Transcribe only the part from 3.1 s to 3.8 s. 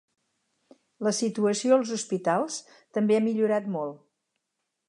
ha millorat